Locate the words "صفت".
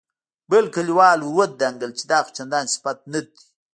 2.73-2.99